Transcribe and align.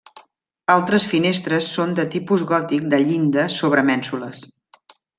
Altres 0.75 1.05
finestres 1.11 1.69
són 1.75 1.93
de 2.01 2.07
tipus 2.17 2.47
gòtic 2.55 2.91
de 2.95 3.03
llinda 3.07 3.47
sobre 3.61 3.89
mènsules. 3.93 4.45